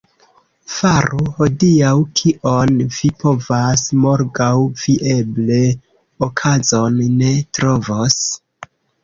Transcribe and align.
Faru 0.75 1.25
hodiaŭ, 1.33 1.91
kion 2.19 2.79
vi 2.99 3.11
povas,— 3.25 3.83
morgaŭ 4.07 4.49
vi 4.85 4.97
eble 5.13 5.61
okazon 6.31 6.99
ne 7.21 7.31
trovos. 7.61 8.19